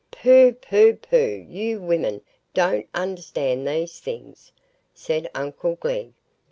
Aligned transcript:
"Pooh, 0.09 0.53
pooh, 0.53 0.95
pooh! 0.95 1.45
you 1.47 1.79
women 1.79 2.21
don't 2.55 2.87
understand 2.91 3.67
these 3.67 3.99
things," 3.99 4.51
said 4.95 5.29
uncle 5.35 5.75
Glegg. 5.75 6.13